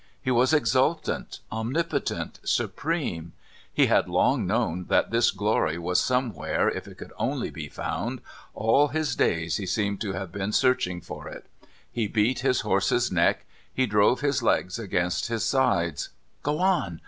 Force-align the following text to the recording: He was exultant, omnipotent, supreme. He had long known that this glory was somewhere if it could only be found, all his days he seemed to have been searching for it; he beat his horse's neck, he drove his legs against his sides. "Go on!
He 0.19 0.31
was 0.31 0.51
exultant, 0.51 1.41
omnipotent, 1.51 2.39
supreme. 2.43 3.33
He 3.71 3.85
had 3.85 4.09
long 4.09 4.47
known 4.47 4.85
that 4.85 5.11
this 5.11 5.29
glory 5.29 5.77
was 5.77 5.99
somewhere 5.99 6.67
if 6.69 6.87
it 6.87 6.97
could 6.97 7.13
only 7.19 7.51
be 7.51 7.69
found, 7.69 8.19
all 8.55 8.87
his 8.87 9.15
days 9.15 9.57
he 9.57 9.67
seemed 9.67 10.01
to 10.01 10.13
have 10.13 10.31
been 10.31 10.53
searching 10.53 11.01
for 11.01 11.27
it; 11.27 11.45
he 11.91 12.07
beat 12.07 12.39
his 12.39 12.61
horse's 12.61 13.11
neck, 13.11 13.45
he 13.71 13.85
drove 13.85 14.21
his 14.21 14.41
legs 14.41 14.79
against 14.79 15.27
his 15.27 15.45
sides. 15.45 16.09
"Go 16.41 16.57
on! 16.57 16.99